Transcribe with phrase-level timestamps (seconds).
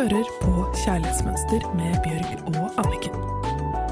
[0.00, 3.16] hører på Kjærlighetsmønster med Bjørg og Anniken.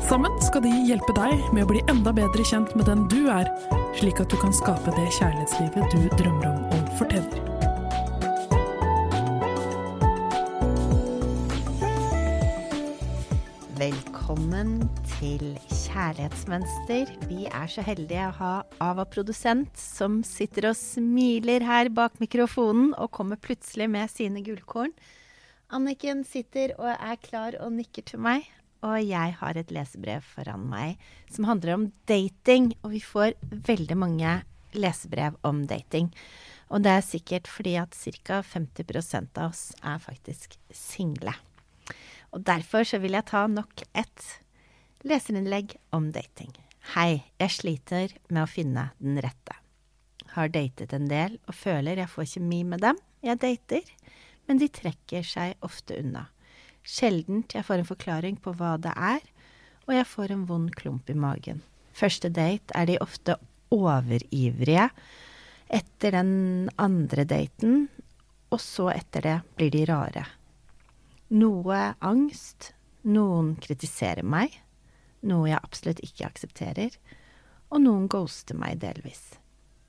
[0.08, 3.50] Sammen skal de hjelpe deg med å bli enda bedre kjent med den du er,
[3.98, 7.44] slik at du kan skape det kjærlighetslivet du drømmer om og fortjener.
[13.77, 14.72] Velkommen
[15.18, 17.12] til Kjærlighetsmønster.
[17.29, 18.56] Vi er så heldige å ha
[18.88, 24.96] Ava produsent som sitter og smiler her bak mikrofonen og kommer plutselig med sine gullkorn.
[25.68, 28.46] Anniken sitter og er klar og nikker til meg,
[28.81, 33.34] og jeg har et lesebrev foran meg som handler om dating, og vi får
[33.67, 34.31] veldig mange
[34.73, 36.09] lesebrev om dating.
[36.73, 38.41] Og det er sikkert fordi at ca.
[38.41, 41.34] 50% av oss er faktisk single.
[42.33, 44.25] Og derfor så vil jeg ta nok et
[45.05, 46.55] leserinnlegg om dating.
[46.95, 49.61] Hei, jeg sliter med å finne den rette.
[50.33, 53.85] Har datet en del og føler jeg får kjemi med dem jeg dater,
[54.49, 56.27] men de trekker seg ofte unna.
[56.89, 59.21] Sjeldent jeg får en forklaring på hva det er,
[59.89, 61.61] og jeg får en vond klump i magen.
[61.97, 63.37] Første date er de ofte
[63.75, 64.89] overivrige.
[65.69, 67.89] Etter den andre daten,
[68.49, 70.25] og så etter det blir de rare.
[71.37, 72.73] Noe angst,
[73.05, 74.55] noen kritiserer meg,
[75.29, 76.95] noe jeg absolutt ikke aksepterer,
[77.69, 79.35] og noen ghoster meg delvis.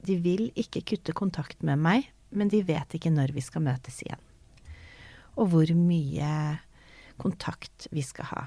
[0.03, 4.01] De vil ikke kutte kontakt med meg, men de vet ikke når vi skal møtes
[4.03, 4.28] igjen.
[5.39, 6.31] Og hvor mye
[7.19, 8.45] kontakt vi skal ha.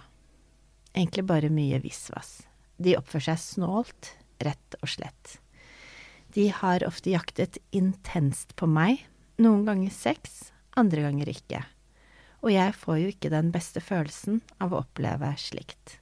[0.93, 2.43] Egentlig bare mye visvas.
[2.77, 4.13] De oppfører seg snålt,
[4.45, 5.39] rett og slett.
[6.33, 9.05] De har ofte jaktet intenst på meg,
[9.41, 11.63] noen ganger sex, andre ganger ikke
[12.43, 15.99] og jeg får jo ikke den beste følelsen av å oppleve slikt.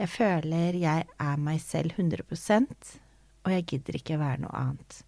[0.00, 2.96] Jeg føler jeg er meg selv 100%
[3.46, 5.02] og jeg gidder ikke være noe annet.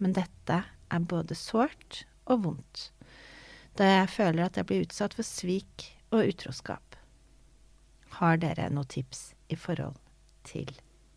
[0.00, 2.88] Men dette er både sårt og vondt,
[3.78, 6.98] da jeg føler at jeg blir utsatt for svik og utroskap.
[8.20, 9.96] Har dere noen tips i forhold
[10.46, 10.70] til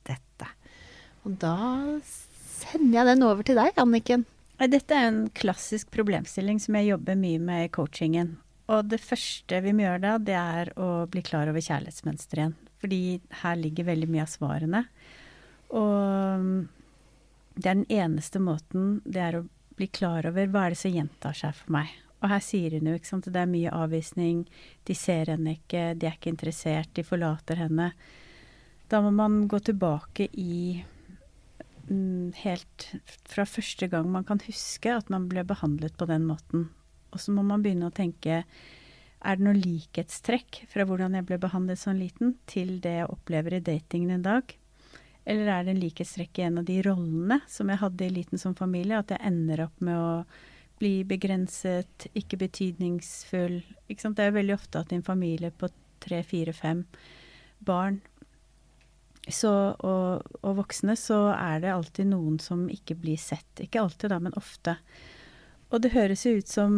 [0.08, 0.50] dette?
[1.28, 1.58] Og da
[2.02, 4.26] sender jeg den over til deg, Anniken.
[4.58, 8.38] Dette er en klassisk problemstilling som jeg jobber mye med i coachingen.
[8.74, 12.58] Og det første vi må gjøre da, det er å bli klar over kjærlighetsmønsteret igjen.
[12.82, 13.02] Fordi
[13.44, 14.82] her ligger veldig mye av svarene.
[15.78, 16.50] Og
[17.58, 19.46] det er den eneste måten det er å
[19.78, 21.94] bli klar over hva er det som gjentar seg for meg.
[22.18, 24.46] Og her sier hun jo ikke sant, det er mye avvisning,
[24.90, 27.92] de ser henne ikke, de er ikke interessert, de forlater henne.
[28.90, 30.80] Da må man gå tilbake i
[31.92, 32.88] mm, helt
[33.28, 36.70] fra første gang man kan huske at man ble behandlet på den måten.
[37.14, 38.44] Og så må man begynne å tenke
[39.18, 43.58] er det noe likhetstrekk fra hvordan jeg ble behandlet som liten, til det jeg opplever
[43.58, 44.54] i datingen i dag?
[45.28, 48.40] Eller er det en likhetstrekk i en av de rollene som jeg hadde i liten
[48.40, 50.12] som familie, at jeg ender opp med å
[50.80, 54.14] bli begrenset, ikke betydningsfull ikke?
[54.14, 55.70] Det er veldig ofte at i en familie på
[56.04, 56.86] tre, fire, fem
[57.66, 58.00] barn
[59.28, 59.52] så,
[59.84, 63.60] og, og, voksne, så er det alltid noen som ikke blir sett.
[63.60, 64.78] Ikke alltid, da, men ofte.
[65.68, 66.78] Og det høres jo ut som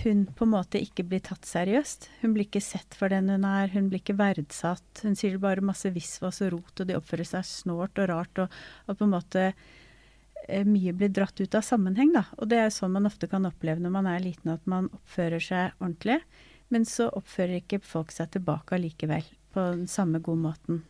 [0.00, 2.08] hun på en måte ikke blir tatt seriøst.
[2.22, 5.04] Hun blir ikke sett for den hun er, hun blir ikke verdsatt.
[5.04, 8.60] Hun sier bare masse visvas og rot, og de oppfører seg snålt og rart, og,
[8.88, 9.44] og på en måte
[10.66, 12.24] mye blir dratt ut av sammenheng, da.
[12.38, 15.42] Og det er sånn man ofte kan oppleve når man er liten, at man oppfører
[15.42, 16.20] seg ordentlig.
[16.70, 20.82] Men så oppfører ikke folk seg tilbake allikevel, på den samme gode måten.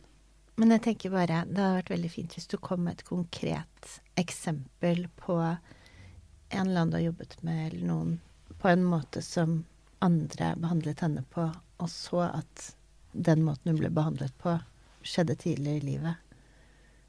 [0.61, 3.93] Men jeg tenker bare, det hadde vært veldig fint hvis du kom med et konkret
[4.19, 8.11] eksempel på en eller annen du har jobbet med, eller noen,
[8.61, 9.63] på en måte som
[10.05, 11.47] andre behandlet henne på,
[11.81, 12.67] og så at
[13.13, 14.57] den måten hun ble behandlet på,
[15.01, 16.37] skjedde tidligere i livet.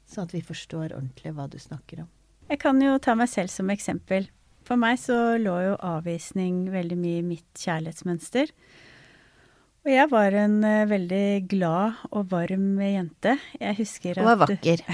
[0.09, 2.09] Sånn at vi forstår ordentlig hva du snakker om.
[2.53, 4.27] Jeg kan jo ta meg selv som eksempel.
[4.63, 8.51] For meg så lå jo avvisning veldig mye i mitt kjærlighetsmønster.
[9.83, 13.33] Og jeg var en uh, veldig glad og varm jente.
[13.57, 14.85] Jeg husker at Og var vakker.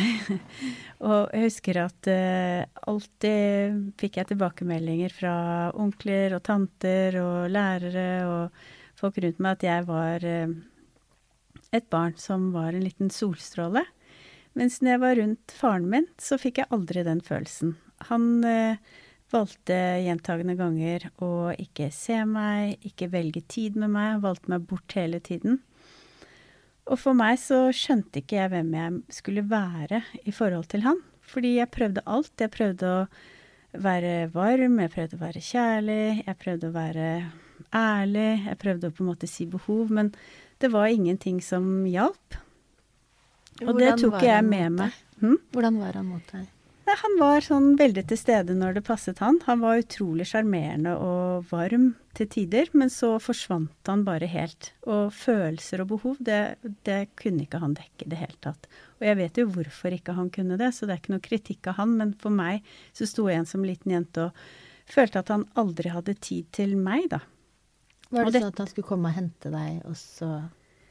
[1.09, 5.35] og jeg husker at uh, alltid fikk jeg tilbakemeldinger fra
[5.75, 8.65] onkler og tanter og lærere og
[9.03, 10.57] folk rundt meg at jeg var uh,
[11.75, 13.83] et barn som var en liten solstråle.
[14.57, 17.75] Mens når jeg var rundt faren min, så fikk jeg aldri den følelsen.
[18.09, 18.79] Han eh,
[19.33, 24.95] valgte gjentagende ganger å ikke se meg, ikke velge tid med meg, valgte meg bort
[24.97, 25.59] hele tiden.
[26.89, 30.97] Og for meg så skjønte ikke jeg hvem jeg skulle være i forhold til han.
[31.29, 32.33] Fordi jeg prøvde alt.
[32.41, 33.03] Jeg prøvde å
[33.77, 37.09] være varm, jeg prøvde å være kjærlig, jeg prøvde å være
[37.75, 40.09] ærlig, jeg prøvde å på en måte si behov, men
[40.57, 42.39] det var ingenting som hjalp.
[43.61, 45.03] Og Hvordan det tok jeg med meg.
[45.19, 45.37] Hm?
[45.51, 46.47] Hvordan var han mot deg?
[46.89, 49.35] Nei, han var sånn veldig til stede når det passet han.
[49.45, 54.71] Han var utrolig sjarmerende og varm til tider, men så forsvant han bare helt.
[54.89, 56.39] Og følelser og behov, det,
[56.87, 58.65] det kunne ikke han dekke i det hele tatt.
[58.97, 61.69] Og jeg vet jo hvorfor ikke han kunne det, så det er ikke noe kritikk
[61.69, 62.65] av han, men for meg
[62.97, 64.41] så sto jeg igjen som liten jente og
[64.89, 67.21] følte at han aldri hadde tid til meg, da.
[68.09, 70.31] Var det det- sånn at han skulle komme og hente deg, og så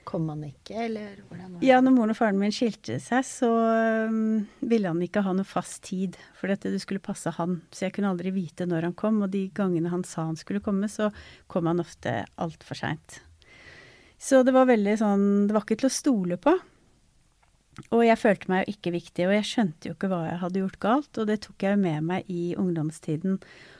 [0.08, 1.66] kom han ikke, eller hvordan var det?
[1.68, 3.50] Ja, når moren og faren min skilte seg, så
[4.64, 7.60] ville han ikke ha noe fast tid, for dette det skulle passe han.
[7.68, 10.64] Så jeg kunne aldri vite når han kom, og de gangene han sa han skulle
[10.64, 11.10] komme, så
[11.50, 13.20] kom han ofte altfor seint.
[14.18, 16.56] Så det var veldig sånn Det var ikke til å stole på.
[17.94, 20.62] Og jeg følte meg jo ikke viktig, og jeg skjønte jo ikke hva jeg hadde
[20.64, 23.38] gjort galt, og det tok jeg jo med meg i ungdomstiden,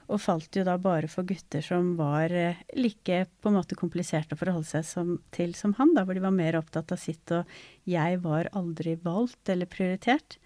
[0.09, 4.37] og falt jo da bare for gutter som var eh, like på en måte kompliserte
[4.37, 7.29] å forholde seg som, til som han, da, hvor de var mer opptatt av sitt,
[7.35, 7.49] og
[7.89, 10.39] jeg var aldri valgt eller prioritert.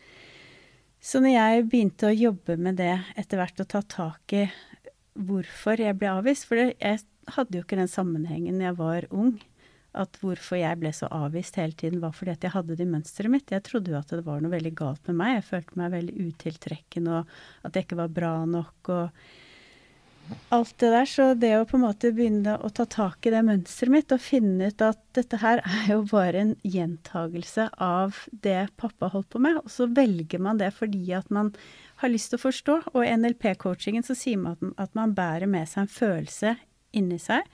[1.03, 4.44] Så når jeg begynte å jobbe med det etter hvert, og ta tak i
[5.19, 7.00] hvorfor jeg ble avvist, for jeg
[7.37, 9.37] hadde jo ikke den sammenhengen jeg var ung,
[9.99, 12.93] at hvorfor jeg ble så avvist hele tiden, var fordi at jeg hadde det i
[12.93, 13.53] mønsteret mitt.
[13.53, 15.35] Jeg trodde jo at det var noe veldig galt med meg.
[15.37, 19.41] Jeg følte meg veldig utiltrekkende, og at jeg ikke var bra nok, og
[20.55, 21.08] alt det der.
[21.08, 24.25] Så det å på en måte begynne å ta tak i det mønsteret mitt, og
[24.25, 29.43] finne ut at dette her er jo bare en gjentagelse av det pappa holdt på
[29.43, 31.52] med, og så velger man det fordi at man
[32.02, 32.79] har lyst til å forstå.
[32.94, 36.56] Og i NLP-coachingen så sier man at, man bærer med seg en følelse
[36.96, 37.46] inni seg.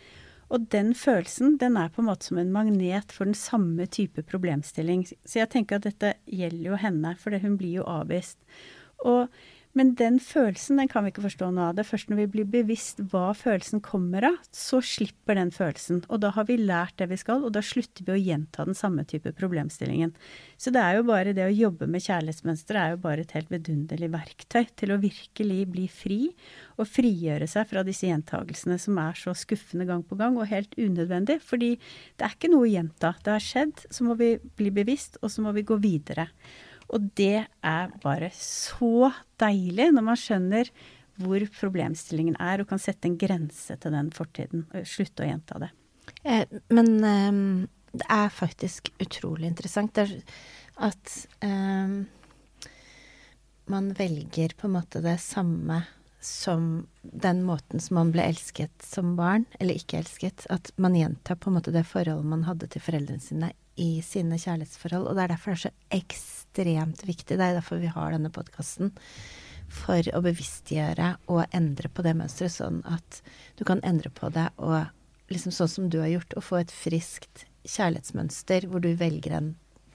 [0.48, 4.24] Og den følelsen den er på en måte som en magnet for den samme type
[4.30, 5.04] problemstilling.
[5.04, 8.40] Så jeg tenker at dette gjelder jo henne, for hun blir jo avvist.
[9.04, 9.28] Og,
[9.78, 11.76] men den følelsen den kan vi ikke forstå noe av.
[11.76, 16.00] Det er først når vi blir bevisst hva følelsen kommer av, så slipper den følelsen.
[16.10, 18.78] Og da har vi lært det vi skal, og da slutter vi å gjenta den
[18.78, 20.14] samme type problemstillingen.
[20.58, 23.52] Så det er jo bare det å jobbe med kjærlighetsmønster er jo bare et helt
[23.54, 26.20] vidunderlig verktøy til å virkelig bli fri
[26.78, 30.74] og frigjøre seg fra disse gjentagelsene som er så skuffende gang på gang og helt
[30.74, 31.38] unødvendig.
[31.46, 33.14] Fordi det er ikke noe å gjenta.
[33.22, 36.26] Det har skjedd, så må vi bli bevisst, og så må vi gå videre.
[36.94, 40.70] Og det er bare så deilig når man skjønner
[41.18, 44.68] hvor problemstillingen er, og kan sette en grense til den fortiden.
[44.70, 45.72] og Slutte å gjenta det.
[46.22, 47.40] Eh, men eh,
[47.98, 50.12] det er faktisk utrolig interessant er
[50.78, 51.14] at
[51.44, 51.98] eh,
[53.68, 55.82] man velger på en måte det samme
[56.24, 60.46] som den måten som man ble elsket som barn, eller ikke elsket.
[60.50, 64.38] At man gjentar på en måte det forholdet man hadde til foreldrene sine i sine
[64.40, 65.08] kjærlighetsforhold.
[65.08, 67.36] Og det er derfor det er så ekstremt viktig.
[67.38, 68.92] Det er derfor vi har denne podkasten.
[69.68, 73.20] For å bevisstgjøre og endre på det mønsteret, sånn at
[73.60, 74.88] du kan endre på det og
[75.28, 79.50] liksom sånn som du har gjort, å få et friskt kjærlighetsmønster hvor du velger en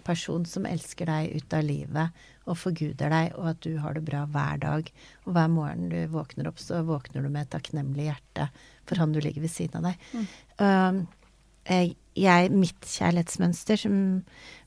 [0.05, 4.03] person som elsker deg ut av livet og forguder deg, og at du har det
[4.05, 4.89] bra hver dag.
[5.23, 8.49] Og hver morgen du våkner opp, så våkner du med et takknemlig hjerte
[8.83, 10.07] for han du ligger ved siden av deg.
[10.13, 10.25] Mm.
[10.59, 11.03] Um,
[11.69, 13.97] jeg, jeg, mitt kjærlighetsmønster som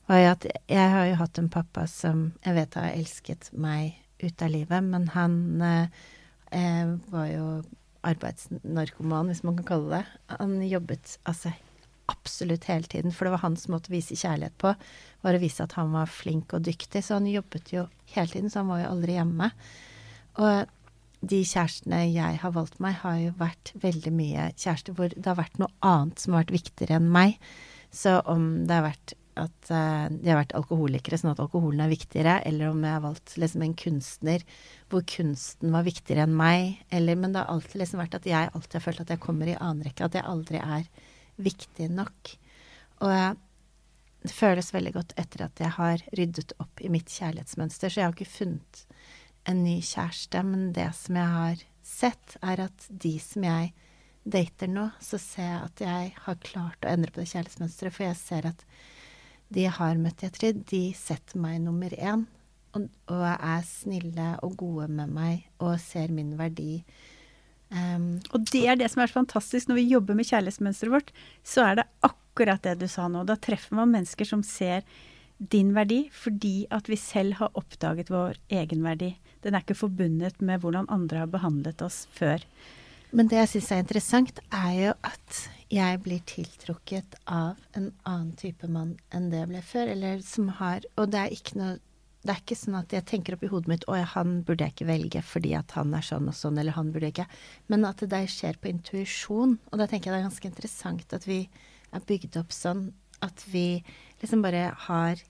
[0.07, 3.97] var jo at jeg har jo hatt en pappa som jeg vet har elsket meg
[4.23, 6.05] ut av livet, men han eh,
[6.55, 7.47] eh, var jo
[8.07, 10.37] arbeidsnarkoman, hvis man kan kalle det.
[10.39, 11.51] Han jobbet altså
[12.07, 14.71] absolutt hele tiden, for det var hans måte å vise kjærlighet på,
[15.25, 17.03] var å vise at han var flink og dyktig.
[17.03, 19.51] Så han jobbet jo hele tiden, så han var jo aldri hjemme.
[20.37, 20.76] Og
[21.21, 25.39] de kjærestene jeg har valgt meg, har jo vært veldig mye kjærester hvor det har
[25.39, 27.39] vært noe annet som har vært viktigere enn meg.
[27.93, 31.91] Så om det har vært at uh, de har vært alkoholikere, sånn at alkoholen er
[31.91, 34.45] viktigere, eller om jeg har valgt liksom en kunstner
[34.91, 38.51] hvor kunsten var viktigere enn meg, eller Men det har alltid liksom vært at jeg
[38.51, 40.87] alltid har følt at jeg kommer i annen rekke, at jeg aldri er
[41.37, 42.33] viktig nok.
[43.05, 43.33] Og uh,
[44.25, 48.09] det føles veldig godt etter at jeg har ryddet opp i mitt kjærlighetsmønster, så jeg
[48.09, 48.85] har ikke funnet
[49.47, 53.73] en ny kjæreste, men det som jeg har sett, er at de som jeg
[54.27, 58.09] dater nå, så ser jeg at jeg har klart å endre på det kjærlighetsmønsteret, for
[58.09, 58.65] jeg ser at
[59.47, 62.25] de jeg har møtt i ettertid, de setter meg nummer én,
[62.75, 66.81] og, og er snille og gode med meg og ser min verdi.
[67.71, 71.13] Um, Og det er det som er så fantastisk når vi jobber med kjærlighetsmønsteret vårt,
[71.47, 73.23] så er det akkurat det du sa nå.
[73.27, 74.83] Da treffer man mennesker som ser
[75.37, 79.13] din verdi fordi at vi selv har oppdaget vår egenverdi.
[79.45, 82.43] Den er ikke forbundet med hvordan andre har behandlet oss før.
[83.15, 88.33] Men det jeg syns er interessant, er jo at jeg blir tiltrukket av en annen
[88.39, 91.77] type mann enn det jeg ble før, eller som har Og det er ikke noe
[92.27, 94.65] det er ikke sånn at jeg tenker opp i hodet mitt Å ja, han burde
[94.65, 97.27] jeg ikke velge fordi at han er sånn og sånn, eller han burde jeg ikke.
[97.71, 99.55] Men at det der skjer på intuisjon.
[99.71, 101.39] Og da tenker jeg det er ganske interessant at vi
[101.95, 102.89] er bygd opp sånn
[103.25, 103.83] at vi
[104.21, 105.23] liksom bare har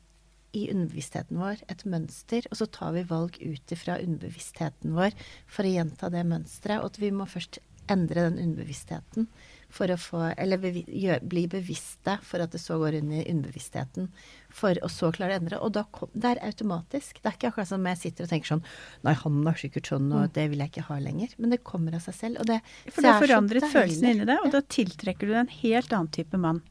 [0.58, 5.15] i underbevisstheten vår et mønster, og så tar vi valg ut ifra underbevisstheten vår
[5.46, 6.82] for å gjenta det mønsteret.
[6.82, 7.60] Og at vi må først
[7.91, 9.27] endre den underbevisstheten
[9.72, 13.25] for å få Eller bevi, gjør, bli bevisste for at det så går inn i
[13.25, 14.08] underbevisstheten.
[14.53, 15.60] For å så klare å endre.
[15.63, 17.20] Og da kom, det er automatisk.
[17.20, 18.63] Det er ikke akkurat som jeg sitter og tenker sånn
[19.08, 20.34] Nei, han er sikkert sånn, og mm.
[20.39, 21.36] det vil jeg ikke ha lenger.
[21.38, 22.41] Men det kommer av seg selv.
[22.44, 25.56] Og det, for du har forandret følelsen inni deg, og da tiltrekker du deg en
[25.60, 26.63] helt annen type mann.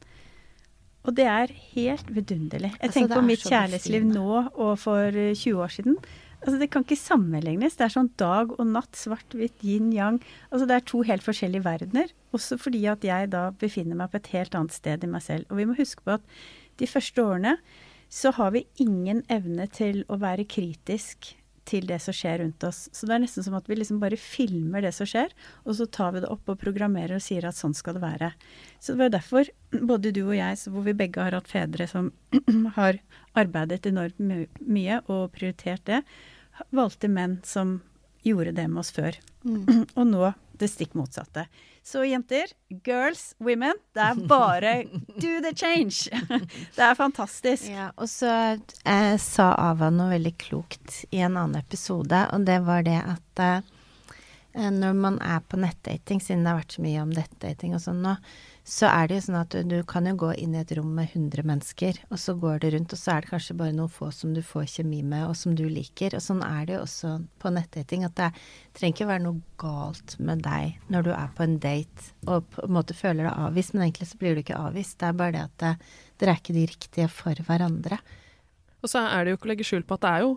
[1.07, 2.73] Og det er helt vidunderlig.
[2.73, 5.95] Jeg altså, tenker på mitt kjærlighetsliv nå og for 20 år siden.
[6.41, 7.77] Altså, det kan ikke sammenlignes.
[7.79, 10.19] Det er sånn dag og natt, svart-hvitt, yin-yang.
[10.51, 12.11] Altså, det er to helt forskjellige verdener.
[12.35, 15.47] Også fordi at jeg da befinner meg på et helt annet sted i meg selv.
[15.49, 16.37] Og vi må huske på at
[16.77, 17.57] de første årene
[18.13, 21.33] så har vi ingen evne til å være kritisk
[21.67, 22.85] til det som skjer rundt oss.
[22.95, 25.33] Så det er nesten som at vi liksom bare filmer det som skjer,
[25.65, 28.31] og så tar vi det opp og programmerer og sier at sånn skal det være.
[28.79, 32.11] Så det var derfor både du og jeg, hvor vi begge har hatt fedre som
[32.79, 33.01] har
[33.37, 36.01] arbeidet enormt my mye og prioritert det,
[36.73, 37.79] valgte menn som
[38.25, 39.17] gjorde det med oss før.
[39.43, 39.87] Mm.
[39.99, 41.45] Og nå det stikk motsatte.
[41.87, 42.51] Så jenter,
[42.83, 44.71] girls, women, det er bare
[45.23, 46.09] do the change!
[46.75, 47.69] Det er fantastisk.
[47.71, 48.31] Ja, og så
[48.83, 53.43] eh, sa Ava noe veldig klokt i en annen episode, og det var det at
[53.43, 53.71] eh,
[54.57, 57.99] når man er på nettdating, siden det har vært så mye om nettdating og sånn
[58.01, 58.15] nå,
[58.67, 60.89] så er det jo sånn at du, du, kan jo gå inn i et rom
[60.97, 63.93] med 100 mennesker, og så går det rundt, og så er det kanskje bare noen
[63.93, 66.17] få som du får kjemi med, og som du liker.
[66.17, 68.31] Og sånn er det jo også på nettdating, at det
[68.75, 72.65] trenger ikke være noe galt med deg når du er på en date og på
[72.65, 74.97] en måte føler deg avvist, men egentlig så blir du ikke avvist.
[74.99, 75.87] Det er bare det at
[76.19, 78.01] dere er ikke de riktige for hverandre.
[78.83, 80.35] Og så er det jo ikke å legge skjul på at det er jo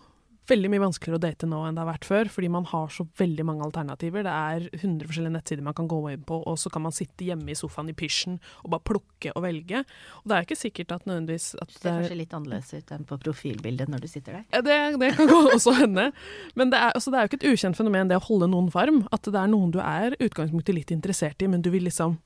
[0.51, 3.07] veldig mye vanskeligere å date nå enn det har vært før, fordi man har så
[3.21, 4.25] veldig mange alternativer.
[4.27, 7.27] Det er 100 forskjellige nettsider man kan gå inn på, og så kan man sitte
[7.27, 9.85] hjemme i sofaen i pysjen og bare plukke og velge.
[10.23, 13.07] Og det er ikke sikkert at nødvendigvis at det ser kanskje litt annerledes ut enn
[13.09, 14.45] på profilbildet når du sitter der?
[14.55, 16.11] Ja, det, det kan også hende.
[16.59, 18.71] Men det er, altså, det er jo ikke et ukjent fenomen det å holde noen
[18.75, 19.05] varm.
[19.15, 22.19] At det er noen du er utgangspunktet litt interessert i, men du vil liksom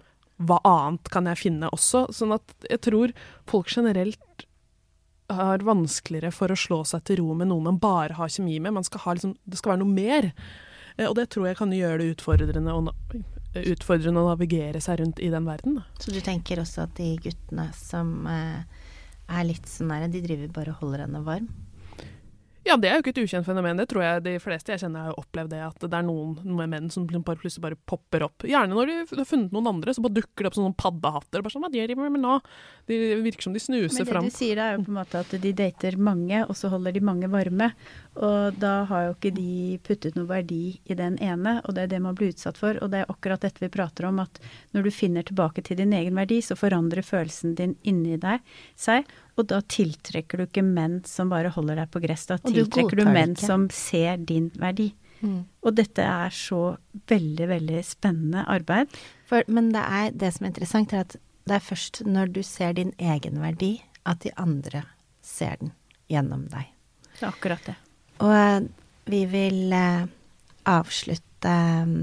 [0.42, 2.08] Hva annet kan jeg finne også?
[2.10, 3.12] Sånn at jeg tror
[3.46, 4.46] folk generelt
[5.32, 8.84] har vanskeligere for å slå seg til ro med noen man bare har kjemi med.
[8.86, 10.30] Skal liksom, det skal være noe mer.
[10.96, 12.94] Eh, og det tror jeg kan gjøre det utfordrende å,
[13.64, 15.80] utfordrende å navigere seg rundt i den verden.
[15.98, 18.90] Så du tenker også at de guttene som eh,
[19.28, 21.48] er litt sånn nære, de driver bare og holder henne varm?
[22.64, 23.76] Ja, det er jo ikke et ukjent fenomen.
[23.76, 25.60] Det tror jeg de fleste jeg kjenner har opplevd det.
[25.66, 28.46] At det er noen, noen menn som plutselig bare popper opp.
[28.48, 31.44] Gjerne når de har funnet noen andre, så bare dukker det opp sånne paddehatter.
[31.44, 31.84] Bare sånn, de?
[32.88, 34.24] De virker som de snuser fram.
[34.24, 36.70] Men det du sier er jo på en måte at de dater mange, og så
[36.72, 37.68] holder de mange varme.
[38.16, 41.92] Og da har jo ikke de puttet noe verdi i den ene, og det er
[41.92, 42.80] det man blir utsatt for.
[42.80, 44.40] Og det er akkurat dette vi prater om, at
[44.72, 48.40] når du finner tilbake til din egen verdi, så forandrer følelsen din inni deg
[48.72, 49.04] seg.
[49.34, 52.26] Og da tiltrekker du ikke menn som bare holder deg på gress.
[52.30, 54.92] Da tiltrekker du, du menn som ser din verdi.
[55.24, 55.40] Mm.
[55.64, 56.76] Og dette er så
[57.10, 58.92] veldig, veldig spennende arbeid.
[59.28, 62.42] For, men det, er, det som er interessant, er at det er først når du
[62.46, 63.76] ser din egen verdi,
[64.08, 64.84] at de andre
[65.24, 65.74] ser den
[66.12, 66.70] gjennom deg.
[67.14, 67.76] Det er akkurat det.
[68.24, 68.66] Og eh,
[69.10, 70.06] vi vil eh,
[70.70, 71.96] avslutte um,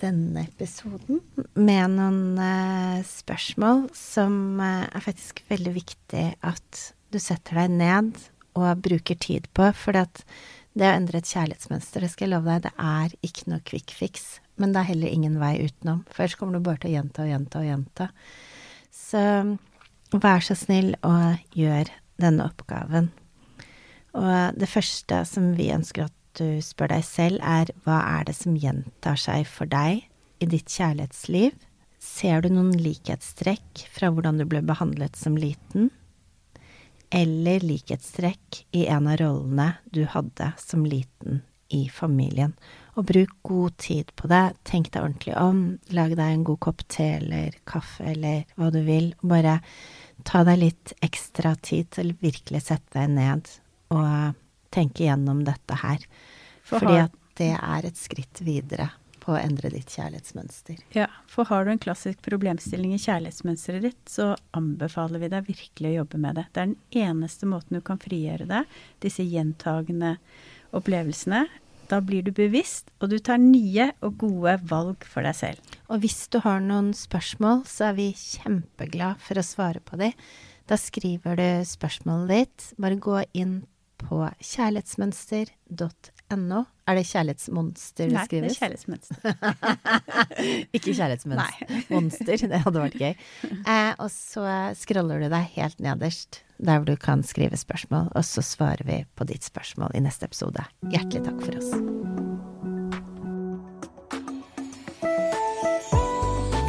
[0.00, 1.20] denne episoden
[1.54, 6.82] med noen uh, spørsmål som uh, er faktisk veldig viktig at
[7.12, 8.18] du setter deg ned
[8.58, 9.70] og bruker tid på.
[9.76, 13.64] For det å endre et kjærlighetsmønster, det skal jeg love deg, det er ikke noe
[13.66, 14.26] quick fix.
[14.58, 16.02] Men det er heller ingen vei utenom.
[16.10, 18.10] For ellers kommer du bare til å gjenta og gjenta og gjenta.
[18.94, 19.22] Så
[20.18, 23.12] vær så snill og gjør denne oppgaven.
[24.18, 28.36] Og det første som vi ønsker at du spør deg selv, er hva er det
[28.38, 30.04] som gjentar seg for deg
[30.42, 31.56] i ditt kjærlighetsliv?
[31.98, 35.90] Ser du noen likhetstrekk fra hvordan du ble behandlet som liten?
[37.14, 41.42] Eller likhetstrekk i en av rollene du hadde som liten
[41.74, 42.54] i familien?
[42.98, 44.44] Og bruk god tid på det.
[44.68, 45.62] Tenk deg ordentlig om.
[45.94, 49.12] Lag deg en god kopp te eller kaffe eller hva du vil.
[49.22, 49.58] Bare
[50.26, 53.50] ta deg litt ekstra tid til virkelig sette deg ned
[53.94, 54.36] og
[54.74, 56.04] tenke gjennom dette her.
[56.66, 58.90] For Fordi at det er et skritt videre
[59.28, 60.80] på å endre ditt kjærlighetsmønster.
[60.96, 65.90] Ja, for har du en klassisk problemstilling i kjærlighetsmønsteret ditt, så anbefaler vi deg virkelig
[65.90, 66.46] å jobbe med det.
[66.52, 70.16] Det er den eneste måten du kan frigjøre deg, disse gjentagende
[70.76, 71.44] opplevelsene.
[71.88, 75.76] Da blir du bevisst, og du tar nye og gode valg for deg selv.
[75.88, 80.12] Og hvis du har noen spørsmål, så er vi kjempeglad for å svare på de.
[80.68, 82.70] Da skriver du spørsmålet ditt.
[82.80, 83.62] Bare gå inn
[84.00, 86.60] på kjærlighetsmønster.no.
[86.88, 88.58] Er det kjærlighetsmonster det Nei, det er skrives?
[88.62, 89.16] kjærlighetsmønster.
[90.76, 90.92] Ikke
[91.92, 92.36] monster.
[92.48, 93.14] Det hadde vært gøy.
[93.58, 94.44] Eh, og så
[94.78, 99.02] scroller du deg helt nederst, der hvor du kan skrive spørsmål, og så svarer vi
[99.18, 100.62] på ditt spørsmål i neste episode.
[100.92, 101.70] Hjertelig takk for oss.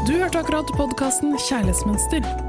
[0.10, 2.49] Du hørte akkurat podkasten Kjærlighetsmønster.